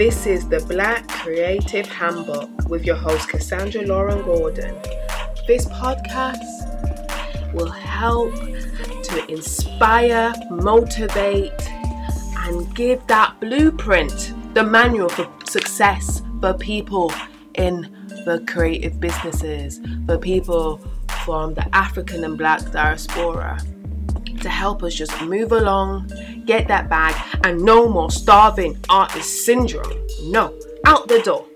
This 0.00 0.24
is 0.24 0.48
the 0.48 0.60
Black 0.60 1.06
Creative 1.08 1.86
Handbook 1.86 2.70
with 2.70 2.86
your 2.86 2.96
host, 2.96 3.28
Cassandra 3.28 3.82
Lauren 3.82 4.22
Gordon. 4.22 4.74
This 5.46 5.66
podcast 5.66 7.52
will 7.52 7.68
help 7.68 8.34
to 8.34 9.26
inspire, 9.28 10.32
motivate, 10.50 11.52
and 12.38 12.74
give 12.74 13.06
that 13.08 13.38
blueprint, 13.40 14.32
the 14.54 14.64
manual 14.64 15.10
for 15.10 15.28
success 15.44 16.22
for 16.40 16.54
people 16.54 17.12
in 17.56 17.82
the 18.24 18.42
creative 18.48 19.00
businesses, 19.00 19.82
for 20.06 20.16
people 20.16 20.78
from 21.26 21.52
the 21.52 21.76
African 21.76 22.24
and 22.24 22.38
Black 22.38 22.62
diaspora 22.72 23.60
to 24.40 24.48
help 24.48 24.82
us 24.82 24.94
just 24.94 25.20
move 25.22 25.52
along, 25.52 26.10
get 26.50 26.66
that 26.66 26.88
bag, 26.88 27.14
and 27.44 27.62
no 27.62 27.88
more 27.88 28.10
starving 28.10 28.76
artist 28.88 29.44
syndrome. 29.44 30.04
No, 30.24 30.58
out 30.84 31.06
the 31.06 31.20
door. 31.20 31.46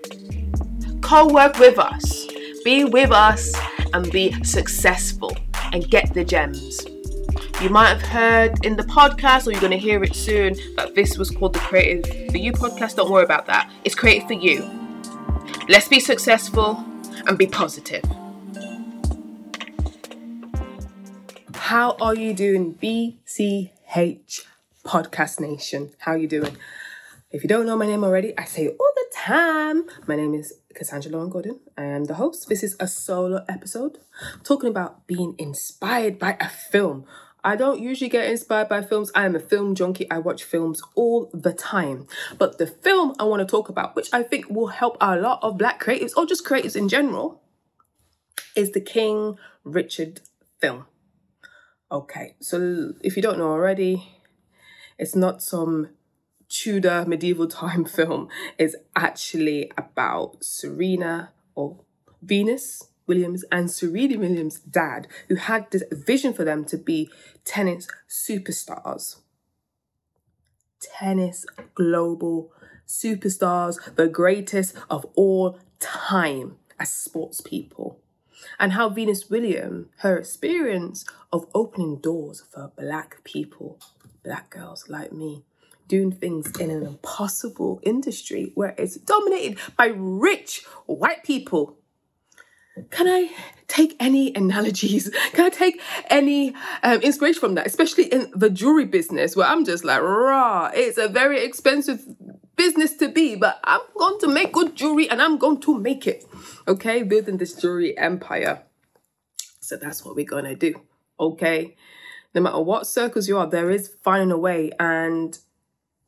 Co 1.01 1.27
work 1.27 1.59
with 1.59 1.77
us, 1.77 2.25
be 2.63 2.85
with 2.85 3.11
us, 3.11 3.53
and 3.93 4.09
be 4.09 4.31
successful 4.45 5.35
and 5.73 5.91
get 5.91 6.13
the 6.13 6.23
gems. 6.23 6.85
You 7.61 7.69
might 7.69 7.89
have 7.89 8.03
heard 8.03 8.65
in 8.65 8.77
the 8.77 8.83
podcast, 8.83 9.47
or 9.47 9.51
you're 9.51 9.59
going 9.59 9.71
to 9.71 9.77
hear 9.77 10.01
it 10.01 10.15
soon, 10.15 10.55
that 10.77 10.95
this 10.95 11.17
was 11.17 11.29
called 11.29 11.51
the 11.51 11.59
Creative 11.59 12.31
for 12.31 12.37
You 12.37 12.53
podcast. 12.53 12.95
Don't 12.95 13.11
worry 13.11 13.25
about 13.25 13.47
that. 13.47 13.69
It's 13.83 13.95
created 13.95 14.27
for 14.27 14.33
you. 14.33 14.63
Let's 15.67 15.89
be 15.89 15.99
successful 15.99 16.81
and 17.27 17.37
be 17.37 17.47
positive. 17.47 18.05
How 21.53 21.97
are 21.99 22.15
you 22.15 22.33
doing, 22.33 22.75
BCH 22.75 24.45
Podcast 24.85 25.39
Nation? 25.39 25.91
How 25.97 26.13
you 26.13 26.27
doing? 26.27 26.57
If 27.31 27.41
you 27.41 27.49
don't 27.49 27.65
know 27.65 27.75
my 27.75 27.87
name 27.87 28.03
already, 28.03 28.37
I 28.37 28.45
say 28.45 28.65
it 28.65 28.77
all 28.79 28.91
the 28.95 29.17
time. 29.17 29.85
My 30.07 30.15
name 30.15 30.35
is 30.35 30.53
Cassandra 30.75 31.11
Lauren 31.11 31.29
Gordon. 31.29 31.59
I 31.75 31.85
am 31.85 32.05
the 32.05 32.13
host. 32.13 32.47
This 32.49 32.63
is 32.63 32.77
a 32.79 32.87
solo 32.87 33.43
episode 33.49 33.97
talking 34.43 34.69
about 34.69 35.07
being 35.07 35.33
inspired 35.39 36.19
by 36.19 36.37
a 36.39 36.47
film. 36.47 37.05
I 37.43 37.55
don't 37.55 37.81
usually 37.81 38.09
get 38.09 38.29
inspired 38.29 38.69
by 38.69 38.83
films. 38.83 39.11
I 39.15 39.25
am 39.25 39.35
a 39.35 39.39
film 39.39 39.73
junkie. 39.73 40.09
I 40.11 40.19
watch 40.19 40.43
films 40.43 40.83
all 40.93 41.31
the 41.33 41.53
time. 41.53 42.05
But 42.37 42.59
the 42.59 42.67
film 42.67 43.15
I 43.19 43.23
want 43.23 43.39
to 43.39 43.51
talk 43.51 43.69
about, 43.69 43.95
which 43.95 44.09
I 44.13 44.21
think 44.21 44.51
will 44.51 44.67
help 44.67 44.97
a 45.01 45.15
lot 45.15 45.39
of 45.41 45.57
black 45.57 45.83
creatives 45.83 46.11
or 46.15 46.27
just 46.27 46.45
creatives 46.45 46.75
in 46.75 46.89
general, 46.89 47.41
is 48.55 48.71
the 48.71 48.81
King 48.81 49.37
Richard 49.63 50.21
film. 50.61 50.85
Okay, 51.91 52.35
so 52.39 52.93
if 53.01 53.15
you 53.15 53.23
don't 53.23 53.39
know 53.39 53.51
already, 53.51 54.11
it's 54.97 55.15
not 55.15 55.41
some 55.41 55.89
Tudor 56.47 57.05
medieval 57.05 57.47
time 57.61 57.85
film. 57.85 58.29
It's 58.57 58.75
actually 58.95 59.71
about 59.77 60.43
Serena 60.43 61.31
or 61.55 61.79
Venus 62.21 62.89
Williams 63.07 63.43
and 63.51 63.69
Serena 63.69 64.17
Williams' 64.17 64.59
dad, 64.59 65.07
who 65.27 65.35
had 65.35 65.69
this 65.71 65.83
vision 65.91 66.33
for 66.33 66.43
them 66.43 66.65
to 66.65 66.77
be 66.77 67.09
tennis 67.43 67.87
superstars. 68.09 69.17
Tennis 70.79 71.45
global 71.73 72.51
superstars, 72.87 73.95
the 73.95 74.07
greatest 74.07 74.75
of 74.89 75.05
all 75.15 75.59
time 75.79 76.57
as 76.79 76.91
sports 76.91 77.41
people 77.41 77.99
and 78.59 78.73
how 78.73 78.89
Venus 78.89 79.29
Williams, 79.29 79.87
her 79.99 80.17
experience 80.17 81.05
of 81.31 81.47
opening 81.53 81.97
doors 81.97 82.43
for 82.51 82.71
black 82.77 83.23
people, 83.23 83.79
black 84.25 84.49
girls 84.49 84.89
like 84.89 85.13
me, 85.13 85.43
doing 85.87 86.11
things 86.11 86.51
in 86.59 86.71
an 86.71 86.83
impossible 86.83 87.79
industry 87.83 88.51
where 88.55 88.73
it's 88.77 88.95
dominated 88.95 89.59
by 89.77 89.93
rich 89.95 90.65
white 90.87 91.23
people. 91.23 91.77
Can 92.89 93.07
I 93.07 93.29
take 93.69 93.95
any 94.01 94.35
analogies? 94.35 95.09
Can 95.31 95.45
I 95.45 95.49
take 95.49 95.79
any 96.09 96.53
um, 96.83 96.99
inspiration 97.01 97.39
from 97.39 97.55
that, 97.55 97.67
especially 97.67 98.05
in 98.05 98.29
the 98.35 98.49
jewelry 98.49 98.83
business 98.83 99.35
where 99.35 99.47
I'm 99.47 99.63
just 99.63 99.85
like, 99.85 100.01
raw, 100.01 100.71
it's 100.73 100.97
a 100.97 101.07
very 101.07 101.45
expensive 101.45 102.03
business 102.57 102.97
to 102.97 103.07
be, 103.07 103.35
but 103.35 103.59
I'm 103.63 103.81
going 103.97 104.19
to 104.21 104.27
make 104.27 104.51
good 104.51 104.75
jewelry 104.75 105.09
and 105.09 105.21
I'm 105.21 105.37
going 105.37 105.61
to 105.61 105.77
make 105.79 106.07
it. 106.07 106.25
Okay, 106.67 107.03
building 107.03 107.37
this 107.37 107.53
jewelry 107.53 107.97
empire. 107.97 108.63
So 109.61 109.77
that's 109.77 110.03
what 110.03 110.15
we're 110.15 110.25
going 110.25 110.45
to 110.45 110.55
do. 110.55 110.81
Okay, 111.19 111.75
no 112.35 112.41
matter 112.41 112.59
what 112.59 112.85
circles 112.85 113.29
you 113.29 113.37
are, 113.37 113.47
there 113.47 113.71
is 113.71 113.95
finding 114.03 114.31
a 114.31 114.37
way. 114.37 114.69
And 114.77 115.39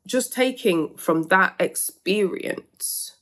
just 0.06 0.34
taking 0.34 0.96
from 0.98 1.24
that 1.24 1.56
experience 1.60 3.16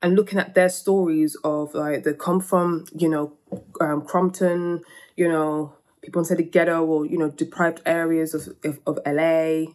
and 0.00 0.14
looking 0.14 0.38
at 0.38 0.54
their 0.54 0.68
stories 0.68 1.36
of 1.44 1.74
like 1.74 2.04
they 2.04 2.14
come 2.14 2.40
from, 2.40 2.86
you 2.96 3.08
know, 3.08 3.32
um, 3.80 4.06
Compton, 4.06 4.82
you 5.16 5.28
know, 5.28 5.74
people 6.00 6.20
inside 6.20 6.38
the 6.38 6.44
ghetto 6.44 6.84
or, 6.84 7.04
you 7.04 7.18
know, 7.18 7.30
deprived 7.30 7.82
areas 7.84 8.34
of, 8.34 8.54
of, 8.64 8.80
of 8.86 8.98
LA 9.04 9.72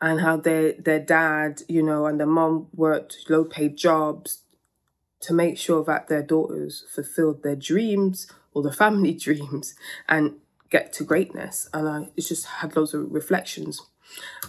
and 0.00 0.20
how 0.20 0.36
their 0.36 0.72
their 0.74 1.00
dad, 1.00 1.62
you 1.68 1.82
know, 1.82 2.06
and 2.06 2.20
their 2.20 2.26
mom 2.26 2.68
worked 2.74 3.18
low 3.28 3.44
paid 3.44 3.76
jobs 3.76 4.42
to 5.20 5.32
make 5.32 5.58
sure 5.58 5.82
that 5.84 6.08
their 6.08 6.22
daughters 6.22 6.84
fulfilled 6.94 7.42
their 7.42 7.56
dreams 7.56 8.30
or 8.52 8.62
the 8.62 8.72
family 8.72 9.14
dreams. 9.26 9.74
And 10.08 10.36
get 10.70 10.92
to 10.94 11.04
greatness. 11.04 11.68
And 11.72 11.88
I 11.88 12.08
just 12.18 12.46
had 12.46 12.76
loads 12.76 12.94
of 12.94 13.10
reflections. 13.10 13.82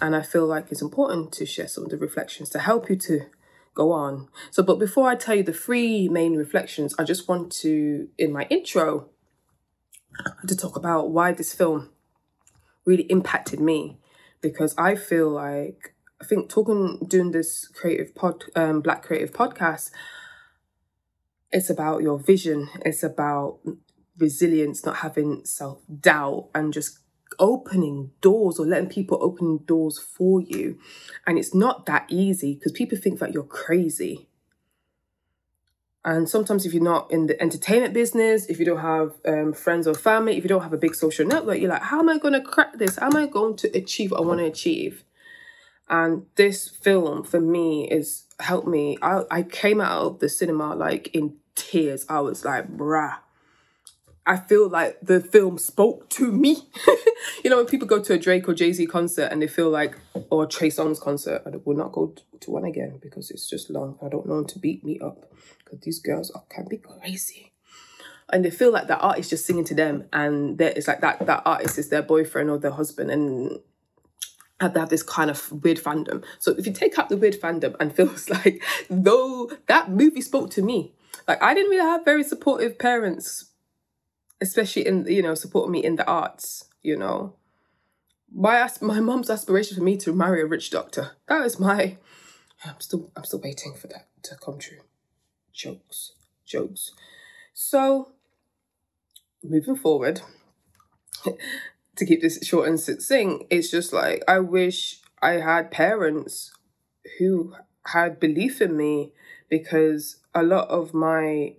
And 0.01 0.15
I 0.15 0.21
feel 0.21 0.45
like 0.45 0.71
it's 0.71 0.81
important 0.81 1.31
to 1.33 1.45
share 1.45 1.67
some 1.67 1.85
of 1.85 1.89
the 1.89 1.97
reflections 1.97 2.49
to 2.51 2.59
help 2.59 2.89
you 2.89 2.95
to 2.97 3.25
go 3.73 3.91
on. 3.91 4.27
So, 4.51 4.63
but 4.63 4.79
before 4.79 5.09
I 5.09 5.15
tell 5.15 5.35
you 5.35 5.43
the 5.43 5.53
three 5.53 6.09
main 6.09 6.35
reflections, 6.35 6.95
I 6.97 7.03
just 7.03 7.27
want 7.27 7.51
to, 7.63 8.07
in 8.17 8.31
my 8.31 8.47
intro, 8.49 9.09
to 10.47 10.55
talk 10.55 10.75
about 10.75 11.11
why 11.11 11.31
this 11.31 11.53
film 11.53 11.89
really 12.85 13.03
impacted 13.03 13.59
me 13.59 13.97
because 14.41 14.73
I 14.77 14.95
feel 14.95 15.29
like 15.29 15.93
I 16.21 16.25
think 16.25 16.49
talking 16.49 17.05
doing 17.07 17.31
this 17.31 17.67
creative 17.67 18.15
pod 18.15 18.45
um 18.55 18.81
black 18.81 19.03
creative 19.03 19.31
podcast 19.31 19.91
it's 21.51 21.69
about 21.69 22.01
your 22.01 22.17
vision 22.17 22.69
it's 22.85 23.03
about 23.03 23.59
resilience 24.17 24.85
not 24.85 24.97
having 24.97 25.45
self-doubt 25.45 26.49
and 26.55 26.73
just 26.73 26.99
opening 27.39 28.11
doors 28.21 28.57
or 28.57 28.65
letting 28.65 28.89
people 28.89 29.17
open 29.21 29.59
doors 29.65 29.99
for 29.99 30.41
you 30.41 30.79
and 31.25 31.37
it's 31.37 31.53
not 31.53 31.85
that 31.85 32.05
easy 32.09 32.55
because 32.55 32.71
people 32.71 32.97
think 32.97 33.19
that 33.19 33.33
you're 33.33 33.43
crazy 33.43 34.27
and 36.07 36.29
sometimes, 36.29 36.65
if 36.65 36.73
you're 36.73 36.81
not 36.81 37.11
in 37.11 37.27
the 37.27 37.41
entertainment 37.41 37.93
business, 37.93 38.45
if 38.45 38.59
you 38.59 38.65
don't 38.65 38.79
have 38.79 39.15
um, 39.27 39.51
friends 39.51 39.87
or 39.87 39.93
family, 39.93 40.37
if 40.37 40.43
you 40.45 40.47
don't 40.47 40.61
have 40.61 40.71
a 40.71 40.77
big 40.77 40.95
social 40.95 41.27
network, 41.27 41.59
you're 41.59 41.69
like, 41.69 41.81
how 41.81 41.99
am 41.99 42.07
I 42.07 42.17
going 42.17 42.33
to 42.33 42.39
crack 42.39 42.77
this? 42.77 42.95
How 42.95 43.07
am 43.07 43.17
I 43.17 43.25
going 43.25 43.57
to 43.57 43.67
achieve 43.77 44.11
what 44.11 44.21
I 44.21 44.23
want 44.23 44.39
to 44.39 44.45
achieve? 44.45 45.03
And 45.89 46.25
this 46.35 46.69
film 46.69 47.23
for 47.23 47.41
me 47.41 47.89
is 47.91 48.23
helped 48.39 48.69
me. 48.69 48.97
I, 49.01 49.23
I 49.29 49.43
came 49.43 49.81
out 49.81 50.01
of 50.01 50.19
the 50.19 50.29
cinema 50.29 50.75
like 50.75 51.09
in 51.13 51.35
tears. 51.55 52.05
I 52.07 52.21
was 52.21 52.45
like, 52.45 52.69
bruh. 52.69 53.17
I 54.27 54.35
feel 54.35 54.67
like 54.67 54.99
the 55.01 55.21
film 55.21 55.57
spoke 55.57 56.09
to 56.09 56.33
me. 56.33 56.67
you 57.43 57.49
know, 57.49 57.55
when 57.57 57.65
people 57.65 57.87
go 57.87 58.03
to 58.03 58.13
a 58.13 58.17
Drake 58.17 58.49
or 58.49 58.53
Jay 58.53 58.73
Z 58.73 58.85
concert 58.87 59.31
and 59.31 59.41
they 59.41 59.47
feel 59.47 59.69
like, 59.69 59.97
or 60.29 60.45
Trey 60.45 60.69
Songz 60.69 60.99
concert, 60.99 61.43
I 61.45 61.51
will 61.63 61.77
not 61.77 61.93
go 61.93 62.13
to 62.41 62.51
one 62.51 62.65
again 62.65 62.99
because 63.01 63.31
it's 63.31 63.49
just 63.49 63.69
long. 63.69 63.97
I 64.05 64.09
don't 64.09 64.27
know 64.27 64.43
to 64.43 64.59
beat 64.59 64.83
me 64.83 64.99
up 64.99 65.31
because 65.63 65.79
these 65.79 65.99
girls 65.99 66.29
are, 66.31 66.43
can 66.49 66.67
be 66.67 66.75
crazy. 66.75 67.53
And 68.29 68.43
they 68.43 68.51
feel 68.51 68.71
like 68.71 68.87
that 68.87 68.99
artist 68.99 69.29
just 69.29 69.45
singing 69.45 69.63
to 69.63 69.73
them, 69.73 70.03
and 70.11 70.59
it's 70.59 70.89
like 70.89 70.99
that 70.99 71.25
that 71.25 71.43
artist 71.45 71.77
is 71.77 71.87
their 71.87 72.01
boyfriend 72.01 72.49
or 72.49 72.57
their 72.57 72.71
husband, 72.71 73.09
and 73.09 73.61
have 74.59 74.73
they 74.73 74.81
have 74.81 74.89
this 74.89 75.03
kind 75.03 75.29
of 75.29 75.49
weird 75.63 75.77
fandom. 75.77 76.25
So 76.39 76.51
if 76.57 76.67
you 76.67 76.73
take 76.73 76.99
out 76.99 77.07
the 77.07 77.15
weird 77.15 77.39
fandom 77.39 77.77
and 77.79 77.95
feels 77.95 78.29
like 78.29 78.61
though 78.89 79.49
that 79.67 79.89
movie 79.89 80.19
spoke 80.19 80.49
to 80.51 80.61
me, 80.61 80.93
like 81.25 81.41
I 81.41 81.53
didn't 81.53 81.69
really 81.69 81.83
have 81.83 82.03
very 82.03 82.23
supportive 82.25 82.77
parents, 82.77 83.46
especially 84.41 84.85
in 84.85 85.05
you 85.07 85.21
know 85.21 85.35
supporting 85.35 85.71
me 85.71 85.83
in 85.83 85.95
the 85.95 86.07
arts. 86.07 86.65
You 86.81 86.97
know, 86.97 87.35
my 88.33 88.69
my 88.81 88.99
mom's 88.99 89.29
aspiration 89.29 89.77
for 89.77 89.83
me 89.83 89.97
to 89.97 90.13
marry 90.13 90.41
a 90.41 90.45
rich 90.45 90.69
doctor. 90.69 91.11
That 91.27 91.43
was 91.43 91.59
my. 91.59 91.97
I'm 92.65 92.79
still 92.79 93.11
I'm 93.15 93.23
still 93.23 93.41
waiting 93.41 93.75
for 93.75 93.87
that 93.87 94.07
to 94.23 94.35
come 94.35 94.59
true 94.59 94.79
jokes, 95.57 96.13
jokes. 96.45 96.91
So, 97.53 98.13
moving 99.43 99.75
forward, 99.75 100.21
to 101.95 102.05
keep 102.05 102.21
this 102.21 102.39
short 102.45 102.67
and 102.67 102.79
succinct, 102.79 103.45
it's 103.49 103.71
just 103.71 103.91
like 103.91 104.23
I 104.27 104.39
wish 104.39 105.01
I 105.21 105.33
had 105.33 105.71
parents 105.71 106.53
who 107.17 107.55
had 107.87 108.19
belief 108.19 108.61
in 108.61 108.77
me 108.77 109.13
because 109.49 110.17
a 110.35 110.43
lot 110.43 110.67
of 110.69 110.93
my 110.93 111.55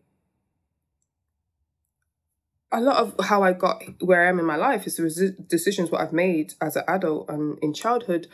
a 2.70 2.80
lot 2.80 2.96
of 2.96 3.26
how 3.26 3.42
I 3.42 3.52
got 3.52 3.82
where 4.00 4.26
I 4.26 4.28
am 4.28 4.38
in 4.38 4.44
my 4.44 4.56
life 4.56 4.86
is 4.86 4.96
the 4.96 5.36
decisions 5.48 5.90
what 5.90 6.00
I've 6.02 6.12
made 6.12 6.54
as 6.60 6.76
an 6.76 6.84
adult 6.86 7.28
and 7.28 7.58
in 7.60 7.72
childhood 7.72 8.28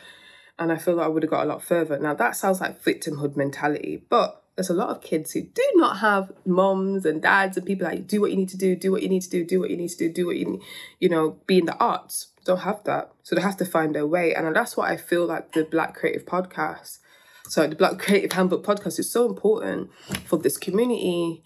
And 0.57 0.71
I 0.71 0.77
feel 0.77 0.95
like 0.95 1.05
I 1.05 1.09
would 1.09 1.23
have 1.23 1.29
got 1.29 1.43
a 1.43 1.49
lot 1.49 1.63
further. 1.63 1.99
Now, 1.99 2.13
that 2.13 2.35
sounds 2.35 2.61
like 2.61 2.83
victimhood 2.83 3.35
mentality, 3.35 4.03
but 4.09 4.41
there's 4.55 4.69
a 4.69 4.73
lot 4.73 4.89
of 4.89 5.01
kids 5.01 5.31
who 5.31 5.41
do 5.41 5.63
not 5.75 5.97
have 5.97 6.31
moms 6.45 7.05
and 7.05 7.21
dads 7.21 7.57
and 7.57 7.65
people 7.65 7.85
like, 7.85 8.07
do 8.07 8.21
what 8.21 8.31
you 8.31 8.37
need 8.37 8.49
to 8.49 8.57
do, 8.57 8.73
do 8.73 8.91
what 8.91 9.03
you 9.03 9.09
need 9.09 9.21
to 9.23 9.29
do, 9.29 9.43
do 9.43 9.59
what 9.59 9.69
you 9.69 9.75
need 9.75 9.89
to 9.89 9.97
do, 9.97 10.09
do 10.09 10.25
what 10.25 10.37
you 10.37 10.45
need, 10.45 10.61
you 10.99 11.09
know, 11.09 11.37
be 11.45 11.57
in 11.57 11.65
the 11.65 11.75
arts. 11.75 12.27
Don't 12.45 12.59
have 12.59 12.81
that. 12.85 13.11
So 13.23 13.35
they 13.35 13.41
have 13.41 13.57
to 13.57 13.65
find 13.65 13.93
their 13.93 14.07
way. 14.07 14.33
And 14.33 14.55
that's 14.55 14.77
what 14.77 14.89
I 14.89 14.95
feel 14.95 15.25
like 15.25 15.51
the 15.51 15.65
Black 15.65 15.93
Creative 15.95 16.25
Podcast, 16.25 16.99
so 17.47 17.67
the 17.67 17.75
Black 17.75 17.99
Creative 17.99 18.31
Handbook 18.31 18.65
Podcast 18.65 18.97
is 18.97 19.11
so 19.11 19.27
important 19.27 19.91
for 20.25 20.39
this 20.39 20.57
community 20.57 21.43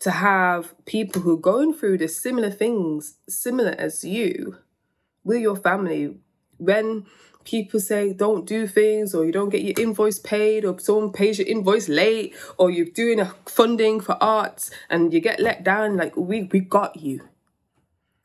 to 0.00 0.10
have 0.10 0.74
people 0.84 1.22
who 1.22 1.34
are 1.34 1.40
going 1.40 1.74
through 1.74 1.98
the 1.98 2.08
similar 2.08 2.50
things, 2.50 3.16
similar 3.28 3.74
as 3.78 4.04
you, 4.04 4.58
with 5.24 5.40
your 5.40 5.56
family. 5.56 6.16
When 6.58 7.06
people 7.44 7.80
say 7.80 8.12
don't 8.12 8.46
do 8.46 8.66
things 8.66 9.14
or 9.14 9.24
you 9.24 9.32
don't 9.32 9.48
get 9.48 9.62
your 9.62 9.74
invoice 9.78 10.18
paid 10.18 10.64
or 10.64 10.78
someone 10.78 11.12
pays 11.12 11.38
your 11.38 11.48
invoice 11.48 11.88
late 11.88 12.34
or 12.58 12.70
you're 12.70 12.84
doing 12.84 13.18
a 13.18 13.34
funding 13.46 14.00
for 14.00 14.22
arts 14.22 14.70
and 14.90 15.12
you 15.14 15.20
get 15.20 15.40
let 15.40 15.64
down 15.64 15.96
like 15.96 16.16
we 16.16 16.42
we 16.52 16.60
got 16.60 16.96
you. 16.96 17.28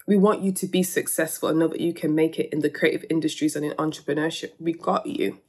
We 0.06 0.18
want 0.18 0.42
you 0.42 0.52
to 0.52 0.68
be 0.68 0.84
successful 0.84 1.50
and 1.50 1.60
know 1.60 1.70
that 1.70 1.80
you 1.80 1.94
can 1.94 2.14
make 2.14 2.38
it 2.38 2.52
in 2.52 2.60
the 2.60 2.70
creative 2.70 3.06
industries 3.10 3.56
and 3.56 3.66
in 3.66 3.72
entrepreneurship. 3.74 4.52
We 4.60 4.74
got 4.74 5.06
you. 5.06 5.40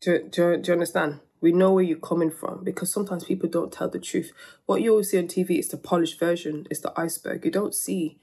Do, 0.00 0.28
do, 0.28 0.56
do 0.56 0.66
you 0.66 0.72
understand 0.72 1.20
we 1.40 1.52
know 1.52 1.72
where 1.72 1.84
you're 1.84 1.98
coming 1.98 2.30
from 2.30 2.62
because 2.64 2.92
sometimes 2.92 3.24
people 3.24 3.48
don't 3.48 3.72
tell 3.72 3.88
the 3.88 3.98
truth 3.98 4.32
what 4.66 4.82
you 4.82 4.90
always 4.90 5.10
see 5.10 5.18
on 5.18 5.26
tv 5.26 5.58
is 5.58 5.68
the 5.68 5.76
polished 5.76 6.18
version 6.18 6.66
it's 6.70 6.80
the 6.80 6.92
iceberg 6.96 7.44
you 7.44 7.50
don't 7.50 7.74
see 7.74 8.18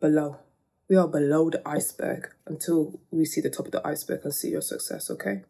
below 0.00 0.38
we 0.88 0.96
are 0.96 1.06
below 1.06 1.50
the 1.50 1.66
iceberg 1.66 2.30
until 2.46 2.98
we 3.10 3.24
see 3.24 3.40
the 3.40 3.50
top 3.50 3.66
of 3.66 3.72
the 3.72 3.86
iceberg 3.86 4.20
and 4.24 4.34
see 4.34 4.48
your 4.48 4.62
success, 4.62 5.10
okay? 5.10 5.42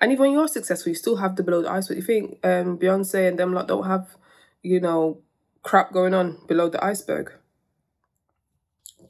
And 0.00 0.12
even 0.12 0.20
when 0.20 0.32
you're 0.32 0.48
successful, 0.48 0.90
you 0.90 0.94
still 0.94 1.16
have 1.16 1.36
the 1.36 1.42
below 1.42 1.62
the 1.62 1.70
iceberg. 1.70 1.98
You 1.98 2.02
think 2.02 2.38
um, 2.44 2.78
Beyonce 2.78 3.28
and 3.28 3.38
them 3.38 3.54
lot 3.54 3.68
don't 3.68 3.86
have, 3.86 4.16
you 4.62 4.80
know, 4.80 5.22
crap 5.62 5.92
going 5.92 6.12
on 6.12 6.38
below 6.46 6.68
the 6.68 6.84
iceberg. 6.84 7.32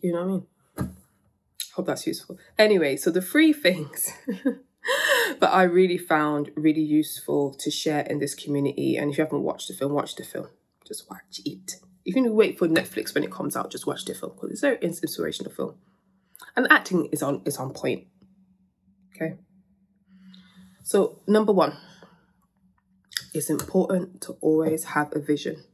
You 0.00 0.12
know 0.12 0.24
what 0.24 0.24
I 0.24 0.82
mean? 0.82 0.96
Hope 1.74 1.86
that's 1.86 2.06
useful. 2.06 2.38
Anyway, 2.58 2.96
so 2.96 3.10
the 3.10 3.20
three 3.20 3.52
things 3.66 4.12
that 5.40 5.52
I 5.52 5.62
really 5.64 5.98
found 5.98 6.50
really 6.56 6.82
useful 6.82 7.54
to 7.54 7.70
share 7.70 8.00
in 8.00 8.18
this 8.18 8.34
community, 8.34 8.96
and 8.96 9.10
if 9.10 9.18
you 9.18 9.24
haven't 9.24 9.42
watched 9.42 9.68
the 9.68 9.74
film, 9.74 9.92
watch 9.92 10.14
the 10.16 10.24
film. 10.24 10.48
Just 10.86 11.10
watch 11.10 11.40
it 11.44 11.76
If 12.04 12.14
you 12.14 12.32
wait 12.32 12.58
for 12.58 12.68
Netflix 12.68 13.14
when 13.14 13.24
it 13.24 13.32
comes 13.32 13.56
out, 13.56 13.70
just 13.70 13.86
watch 13.86 14.04
the 14.04 14.14
film 14.14 14.32
because 14.34 14.50
it's 14.50 14.60
very 14.60 14.78
inspirational 14.80 15.52
film. 15.52 15.74
And 16.54 16.66
acting 16.70 17.06
is 17.12 17.22
on 17.22 17.42
is 17.44 17.56
on 17.56 17.72
point. 17.72 18.06
Okay. 19.14 19.36
So 20.84 21.20
number 21.26 21.52
one, 21.52 21.76
it's 23.34 23.50
important 23.50 24.20
to 24.22 24.36
always 24.40 24.84
have 24.84 25.12
a 25.14 25.18
vision. 25.18 25.64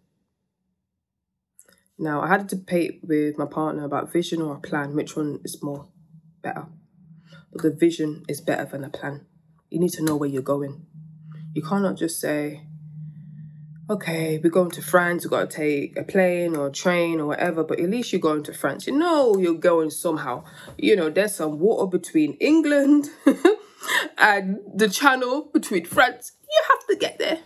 Now 1.98 2.22
I 2.22 2.28
had 2.28 2.40
a 2.40 2.44
debate 2.44 3.00
with 3.02 3.36
my 3.36 3.46
partner 3.46 3.84
about 3.84 4.12
vision 4.12 4.40
or 4.40 4.56
a 4.56 4.60
plan, 4.60 4.94
which 4.94 5.14
one 5.16 5.40
is 5.44 5.62
more 5.62 5.88
better. 6.42 6.66
But 7.52 7.62
the 7.62 7.70
vision 7.70 8.24
is 8.28 8.40
better 8.40 8.64
than 8.64 8.82
a 8.82 8.88
plan. 8.88 9.26
You 9.72 9.80
need 9.80 9.92
to 9.94 10.04
know 10.04 10.16
where 10.16 10.28
you're 10.28 10.42
going. 10.42 10.84
You 11.54 11.62
cannot 11.62 11.96
just 11.96 12.20
say, 12.20 12.66
okay, 13.88 14.38
we're 14.44 14.50
going 14.50 14.70
to 14.72 14.82
France, 14.82 15.24
we've 15.24 15.30
got 15.30 15.50
to 15.50 15.56
take 15.56 15.98
a 15.98 16.02
plane 16.02 16.54
or 16.54 16.66
a 16.66 16.70
train 16.70 17.18
or 17.18 17.28
whatever, 17.28 17.64
but 17.64 17.80
at 17.80 17.88
least 17.88 18.12
you're 18.12 18.20
going 18.20 18.42
to 18.42 18.52
France. 18.52 18.86
You 18.86 18.98
know 18.98 19.38
you're 19.38 19.54
going 19.54 19.88
somehow. 19.88 20.44
You 20.76 20.94
know, 20.94 21.08
there's 21.08 21.36
some 21.36 21.58
water 21.58 21.86
between 21.86 22.34
England 22.34 23.08
and 24.18 24.58
the 24.74 24.90
channel 24.90 25.48
between 25.54 25.86
France. 25.86 26.32
You 26.42 26.62
have 26.70 26.86
to 26.88 26.96
get 26.96 27.18
there. 27.18 27.38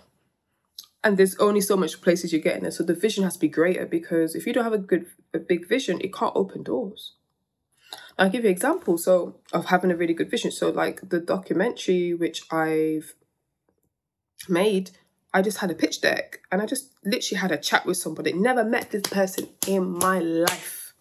And 1.05 1.19
there's 1.19 1.37
only 1.37 1.61
so 1.61 1.77
much 1.77 2.01
places 2.01 2.33
you're 2.33 2.43
getting 2.43 2.63
there. 2.63 2.73
So 2.73 2.83
the 2.83 2.93
vision 2.95 3.23
has 3.23 3.35
to 3.35 3.39
be 3.41 3.49
greater 3.49 3.87
because 3.87 4.35
if 4.35 4.49
you 4.49 4.53
don't 4.53 4.65
have 4.65 4.73
a 4.73 4.79
good 4.79 5.07
a 5.33 5.39
big 5.39 5.69
vision, 5.69 6.01
it 6.01 6.13
can't 6.13 6.33
open 6.35 6.65
doors. 6.65 7.15
I'll 8.19 8.31
give 8.31 8.45
you 8.45 8.51
an 8.51 8.55
example 8.55 8.99
so 8.99 9.37
of 9.53 9.67
having 9.67 9.91
a 9.91 9.97
really 9.97 10.15
good 10.15 10.31
vision. 10.31 10.51
So 10.51 10.71
like 10.71 11.09
the 11.09 11.21
documentary 11.21 12.15
which 12.15 12.43
I've 12.51 13.15
made 14.49 14.91
I 15.37 15.43
just 15.43 15.59
had 15.59 15.71
a 15.71 15.75
pitch 15.75 16.01
deck 16.01 16.41
and 16.51 16.63
I 16.63 16.67
just 16.67 16.95
literally 17.05 17.39
had 17.39 17.53
a 17.53 17.59
chat 17.59 17.85
with 17.85 17.99
somebody. 17.99 18.33
Never 18.33 18.65
met 18.65 18.91
this 18.91 19.03
person 19.03 19.51
in 19.67 19.99
my 19.99 20.19
life. 20.19 20.95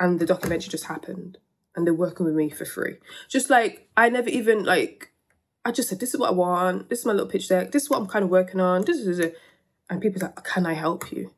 And 0.00 0.18
the 0.18 0.26
documentary 0.26 0.70
just 0.70 0.86
happened. 0.86 1.38
And 1.76 1.86
they're 1.86 1.94
working 1.94 2.26
with 2.26 2.34
me 2.34 2.50
for 2.50 2.64
free. 2.64 2.96
Just 3.28 3.48
like 3.48 3.88
I 3.96 4.08
never 4.08 4.28
even 4.28 4.64
like 4.64 5.12
I 5.64 5.70
just 5.70 5.88
said, 5.88 6.00
this 6.00 6.12
is 6.12 6.18
what 6.18 6.30
I 6.30 6.32
want, 6.32 6.90
this 6.90 6.98
is 6.98 7.06
my 7.06 7.12
little 7.12 7.28
pitch 7.28 7.48
deck, 7.48 7.70
this 7.70 7.84
is 7.84 7.90
what 7.90 8.00
I'm 8.00 8.08
kind 8.08 8.24
of 8.24 8.30
working 8.30 8.58
on, 8.58 8.84
this 8.84 8.98
is 8.98 9.20
it. 9.20 9.38
And 9.88 10.00
people's 10.00 10.22
like, 10.22 10.42
can 10.42 10.66
I 10.66 10.72
help 10.72 11.12
you? 11.12 11.32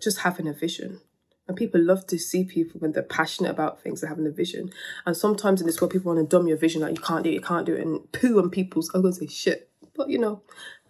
Just 0.00 0.20
having 0.20 0.46
a 0.46 0.52
vision. 0.52 1.00
And 1.48 1.56
people 1.56 1.80
love 1.80 2.06
to 2.08 2.18
see 2.18 2.44
people 2.44 2.78
when 2.78 2.92
they're 2.92 3.02
passionate 3.02 3.50
about 3.50 3.80
things 3.80 4.02
and 4.02 4.10
having 4.10 4.26
a 4.26 4.30
vision. 4.30 4.70
And 5.06 5.16
sometimes 5.16 5.60
in 5.60 5.66
this 5.66 5.80
world, 5.80 5.92
people 5.92 6.14
want 6.14 6.30
to 6.30 6.36
dumb 6.36 6.46
your 6.46 6.58
vision, 6.58 6.82
like 6.82 6.94
you 6.94 7.02
can't 7.02 7.24
do 7.24 7.30
it, 7.30 7.34
you 7.34 7.40
can't 7.40 7.64
do 7.64 7.74
it, 7.74 7.86
and 7.86 8.12
poo 8.12 8.38
on 8.38 8.50
people's, 8.50 8.90
I'm 8.94 9.00
going 9.00 9.14
to 9.14 9.20
say 9.20 9.26
shit 9.26 9.68
but 9.98 10.08
you 10.08 10.18
know, 10.18 10.40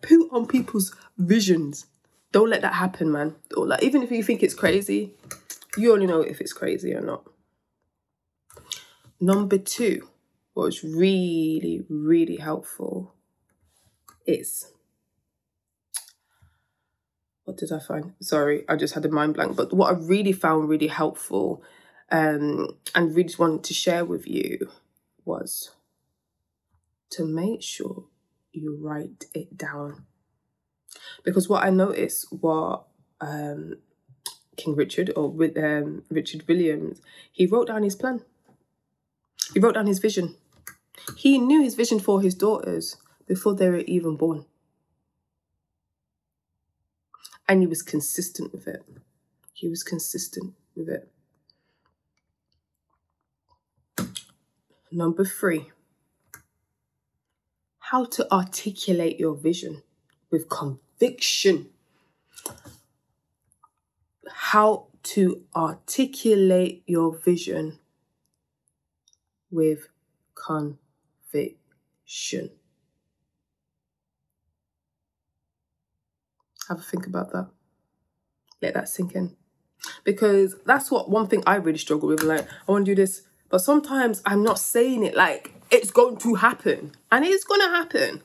put 0.02 0.28
on 0.30 0.46
people's 0.46 0.94
visions. 1.16 1.86
Don't 2.30 2.50
let 2.50 2.60
that 2.60 2.74
happen, 2.74 3.10
man. 3.10 3.34
Or 3.56 3.66
like 3.66 3.82
even 3.82 4.02
if 4.02 4.12
you 4.12 4.22
think 4.22 4.42
it's 4.44 4.54
crazy, 4.54 5.14
you 5.76 5.92
only 5.92 6.06
know 6.06 6.20
if 6.20 6.40
it's 6.40 6.52
crazy 6.52 6.94
or 6.94 7.00
not. 7.00 7.24
Number 9.18 9.58
two, 9.58 10.08
what 10.52 10.66
was 10.66 10.84
really, 10.84 11.84
really 11.88 12.36
helpful 12.36 13.14
is 14.26 14.70
what 17.48 17.56
did 17.56 17.72
I 17.72 17.78
find? 17.78 18.12
Sorry, 18.20 18.66
I 18.68 18.76
just 18.76 18.92
had 18.92 19.06
a 19.06 19.08
mind 19.08 19.32
blank. 19.32 19.56
But 19.56 19.72
what 19.72 19.90
I 19.90 19.98
really 19.98 20.32
found 20.32 20.68
really 20.68 20.88
helpful 20.88 21.62
um, 22.10 22.76
and 22.94 23.16
really 23.16 23.34
wanted 23.38 23.64
to 23.64 23.72
share 23.72 24.04
with 24.04 24.28
you 24.28 24.68
was 25.24 25.70
to 27.12 27.24
make 27.24 27.62
sure 27.62 28.04
you 28.52 28.78
write 28.78 29.24
it 29.32 29.56
down. 29.56 30.04
Because 31.24 31.48
what 31.48 31.64
I 31.64 31.70
noticed 31.70 32.26
what 32.30 32.84
um, 33.22 33.78
King 34.58 34.76
Richard 34.76 35.10
or 35.16 35.30
with 35.30 35.56
um, 35.56 36.02
Richard 36.10 36.46
Williams, 36.46 37.00
he 37.32 37.46
wrote 37.46 37.68
down 37.68 37.82
his 37.82 37.96
plan. 37.96 38.20
He 39.54 39.60
wrote 39.60 39.76
down 39.76 39.86
his 39.86 40.00
vision. 40.00 40.36
He 41.16 41.38
knew 41.38 41.62
his 41.62 41.76
vision 41.76 41.98
for 41.98 42.20
his 42.20 42.34
daughters 42.34 42.98
before 43.26 43.54
they 43.54 43.70
were 43.70 43.78
even 43.78 44.16
born. 44.16 44.44
And 47.48 47.60
he 47.62 47.66
was 47.66 47.82
consistent 47.82 48.52
with 48.52 48.68
it. 48.68 48.84
He 49.54 49.68
was 49.68 49.82
consistent 49.82 50.54
with 50.76 50.88
it. 50.88 51.10
Number 54.92 55.24
three, 55.24 55.70
how 57.78 58.04
to 58.04 58.30
articulate 58.32 59.18
your 59.18 59.34
vision 59.34 59.82
with 60.30 60.48
conviction. 60.48 61.70
How 64.30 64.88
to 65.04 65.44
articulate 65.56 66.82
your 66.86 67.16
vision 67.16 67.78
with 69.50 69.88
conviction. 70.34 70.78
Have 76.68 76.80
a 76.80 76.82
think 76.82 77.06
about 77.06 77.32
that. 77.32 77.48
Let 78.60 78.74
that 78.74 78.88
sink 78.88 79.14
in. 79.14 79.36
Because 80.04 80.56
that's 80.66 80.90
what 80.90 81.08
one 81.10 81.28
thing 81.28 81.42
I 81.46 81.56
really 81.56 81.78
struggle 81.78 82.08
with. 82.08 82.22
Like, 82.22 82.46
I 82.68 82.72
want 82.72 82.86
to 82.86 82.94
do 82.94 83.02
this, 83.02 83.22
but 83.48 83.60
sometimes 83.60 84.22
I'm 84.26 84.42
not 84.42 84.58
saying 84.58 85.04
it 85.04 85.16
like 85.16 85.54
it's 85.70 85.90
going 85.90 86.16
to 86.18 86.34
happen. 86.34 86.92
And 87.10 87.24
it's 87.24 87.44
going 87.44 87.60
to 87.60 87.68
happen. 87.68 88.22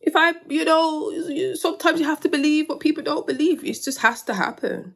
If 0.00 0.16
I, 0.16 0.32
you 0.48 0.64
know, 0.64 1.54
sometimes 1.54 2.00
you 2.00 2.06
have 2.06 2.20
to 2.20 2.28
believe 2.28 2.68
what 2.68 2.80
people 2.80 3.02
don't 3.02 3.26
believe. 3.26 3.64
It 3.64 3.82
just 3.82 3.98
has 3.98 4.22
to 4.22 4.34
happen. 4.34 4.94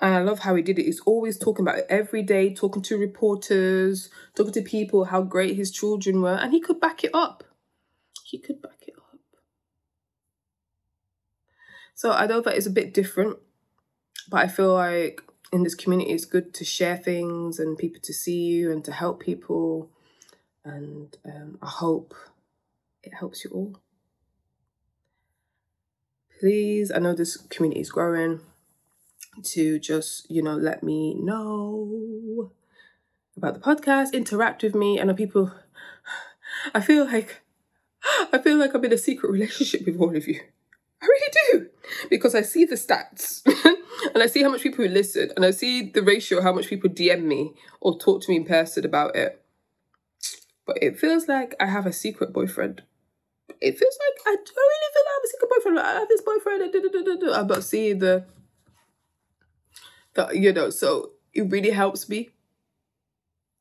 And 0.00 0.14
I 0.14 0.22
love 0.22 0.40
how 0.40 0.54
he 0.54 0.62
did 0.62 0.78
it. 0.78 0.84
He's 0.84 1.00
always 1.00 1.38
talking 1.38 1.64
about 1.64 1.78
it 1.78 1.86
every 1.88 2.22
day, 2.22 2.54
talking 2.54 2.82
to 2.82 2.96
reporters, 2.96 4.08
talking 4.36 4.52
to 4.52 4.62
people, 4.62 5.06
how 5.06 5.22
great 5.22 5.56
his 5.56 5.70
children 5.70 6.22
were. 6.22 6.34
And 6.34 6.52
he 6.52 6.60
could 6.60 6.80
back 6.80 7.02
it 7.02 7.10
up. 7.12 7.42
He 8.24 8.38
could 8.38 8.62
back 8.62 8.82
it 8.86 8.94
up. 8.96 9.18
So 11.94 12.12
I 12.12 12.26
know 12.26 12.40
that 12.42 12.56
it's 12.56 12.66
a 12.66 12.70
bit 12.70 12.94
different, 12.94 13.38
but 14.30 14.44
I 14.44 14.48
feel 14.48 14.72
like 14.72 15.20
in 15.52 15.62
this 15.62 15.74
community 15.74 16.12
it's 16.12 16.24
good 16.24 16.52
to 16.54 16.64
share 16.64 16.96
things 16.96 17.58
and 17.58 17.78
people 17.78 18.00
to 18.02 18.12
see 18.12 18.38
you 18.38 18.70
and 18.70 18.84
to 18.84 18.92
help 18.92 19.20
people 19.20 19.90
and 20.64 21.16
um, 21.24 21.58
i 21.62 21.68
hope 21.68 22.14
it 23.02 23.14
helps 23.14 23.44
you 23.44 23.50
all 23.50 23.76
please 26.38 26.92
i 26.92 26.98
know 26.98 27.14
this 27.14 27.36
community 27.36 27.80
is 27.80 27.90
growing 27.90 28.40
to 29.44 29.78
just, 29.78 30.30
you 30.30 30.42
know, 30.42 30.54
let 30.56 30.82
me 30.82 31.14
know 31.14 32.52
about 33.36 33.54
the 33.54 33.60
podcast, 33.60 34.12
interact 34.12 34.62
with 34.62 34.74
me. 34.74 34.98
And 34.98 35.16
people, 35.16 35.52
I 36.74 36.80
feel 36.80 37.04
like, 37.04 37.42
I 38.32 38.38
feel 38.38 38.56
like 38.56 38.74
I'm 38.74 38.84
in 38.84 38.92
a 38.92 38.98
secret 38.98 39.30
relationship 39.30 39.86
with 39.86 40.00
all 40.00 40.16
of 40.16 40.26
you. 40.26 40.40
I 41.00 41.06
really 41.06 41.32
do. 41.52 41.66
Because 42.10 42.34
I 42.34 42.42
see 42.42 42.64
the 42.64 42.74
stats 42.74 43.42
and 44.14 44.22
I 44.22 44.26
see 44.26 44.42
how 44.42 44.50
much 44.50 44.62
people 44.62 44.84
listen 44.84 45.30
and 45.36 45.44
I 45.44 45.52
see 45.52 45.90
the 45.90 46.02
ratio, 46.02 46.42
how 46.42 46.52
much 46.52 46.68
people 46.68 46.90
DM 46.90 47.22
me 47.22 47.54
or 47.80 47.98
talk 47.98 48.22
to 48.22 48.30
me 48.30 48.36
in 48.36 48.44
person 48.44 48.84
about 48.84 49.16
it. 49.16 49.42
But 50.66 50.78
it 50.82 50.98
feels 50.98 51.28
like 51.28 51.54
I 51.58 51.66
have 51.66 51.86
a 51.86 51.92
secret 51.92 52.32
boyfriend. 52.32 52.82
It 53.60 53.78
feels 53.78 53.98
like 54.06 54.26
I 54.26 54.36
don't 54.36 54.56
really 54.56 54.90
feel 54.92 55.02
like 55.04 55.08
I 55.08 55.16
have 55.16 55.24
a 55.24 55.28
secret 55.28 55.50
boyfriend. 55.50 55.78
I 55.78 55.98
have 55.98 56.08
this 56.08 56.20
boyfriend. 56.20 57.34
I'm 57.34 57.46
not 57.46 57.64
seeing 57.64 57.98
the 58.00 58.26
that 60.18 60.36
you 60.36 60.52
know, 60.52 60.68
so 60.68 61.12
it 61.32 61.42
really 61.42 61.70
helps 61.70 62.08
me. 62.08 62.30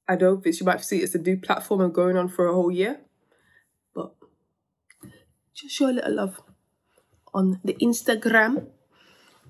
I 0.07 0.15
know 0.15 0.35
this 0.35 0.59
you 0.59 0.65
might 0.65 0.83
see 0.83 0.99
it's 0.99 1.15
a 1.15 1.19
new 1.19 1.37
platform 1.37 1.81
and 1.81 1.93
going 1.93 2.17
on 2.17 2.27
for 2.27 2.47
a 2.47 2.53
whole 2.53 2.71
year, 2.71 2.99
but 3.93 4.15
just 5.53 5.75
show 5.75 5.89
a 5.89 5.91
little 5.91 6.15
love 6.15 6.41
on 7.33 7.59
the 7.63 7.75
Instagram 7.75 8.67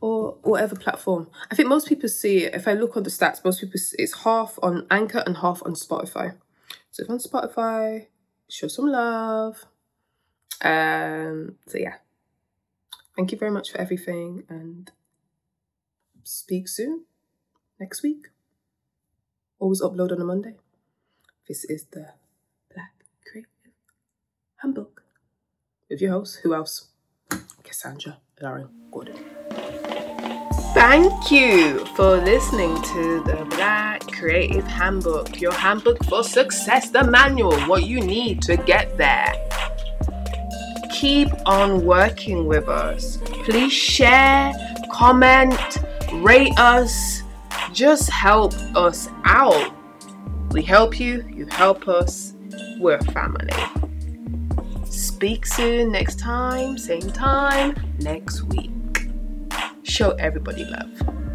or 0.02 0.38
whatever 0.42 0.76
platform. 0.76 1.30
I 1.50 1.56
think 1.56 1.70
most 1.70 1.88
people 1.88 2.10
see 2.10 2.44
it. 2.44 2.54
If 2.54 2.68
I 2.68 2.74
look 2.74 2.98
on 2.98 3.04
the 3.04 3.10
stats, 3.10 3.44
most 3.46 3.62
people 3.62 3.80
see 3.80 3.96
it's 3.98 4.24
half 4.24 4.60
on 4.62 4.86
Anchor 4.92 5.24
and 5.26 5.38
half 5.38 5.62
on 5.66 5.74
Spotify. 5.74 6.36
So 6.92 7.04
if 7.04 7.10
on 7.10 7.20
Spotify, 7.20 8.08
show 8.50 8.68
some 8.68 8.88
love. 8.88 9.66
Um. 10.62 11.56
So 11.68 11.78
yeah, 11.78 11.96
thank 13.16 13.32
you 13.32 13.38
very 13.38 13.52
much 13.52 13.72
for 13.72 13.78
everything 13.78 14.44
and 14.50 14.92
speak 16.28 16.68
soon 16.68 17.06
next 17.80 18.04
week. 18.04 18.28
Always 19.60 19.82
upload 19.82 20.12
on 20.12 20.22
a 20.22 20.26
Monday. 20.26 20.56
This 21.48 21.64
is 21.64 21.86
the 21.86 22.10
Black 22.74 22.94
Creative 23.32 23.72
Handbook 24.58 25.04
with 25.90 26.02
your 26.02 26.12
host, 26.12 26.40
who 26.44 26.54
else? 26.54 26.90
Cassandra 27.64 28.18
Lauren 28.42 28.68
Gordon. 28.92 29.16
Thank 30.74 31.32
you 31.32 31.86
for 31.96 32.18
listening 32.18 32.76
to 32.76 33.24
the 33.24 33.48
Black 33.50 34.02
Creative 34.12 34.68
Handbook, 34.68 35.40
your 35.42 35.54
handbook 35.54 36.04
for 36.06 36.24
success, 36.24 36.90
the 36.90 37.04
manual, 37.04 37.58
what 37.62 37.86
you 37.86 38.02
need 38.02 38.42
to 38.44 38.58
get 38.58 38.98
there. 38.98 39.34
Keep 40.92 41.30
on 41.46 41.86
working 41.86 42.46
with 42.46 42.68
us. 42.68 43.18
Please 43.46 43.74
share, 43.74 44.54
comment, 44.92 45.78
rate 46.24 46.58
us, 46.58 47.24
just 47.74 48.10
help 48.10 48.54
us 48.76 49.10
out. 49.26 49.74
We 50.52 50.64
help 50.64 51.00
you, 51.00 51.28
you 51.34 51.46
help 51.48 51.88
us, 51.88 52.34
we're 52.80 53.00
family. 53.02 53.54
Speak 54.86 55.46
soon, 55.46 55.92
next 55.92 56.20
time, 56.20 56.78
same 56.78 57.12
time, 57.12 57.76
next 58.00 58.44
week. 58.44 58.72
Show 59.84 60.12
everybody 60.12 60.66
love. 60.66 61.27